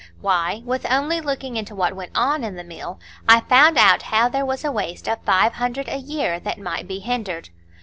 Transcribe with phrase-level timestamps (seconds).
[0.19, 4.29] Why, with only looking into what went on in the mill, I found out how
[4.29, 7.49] there was a waste of five hundred a year that might be hindered.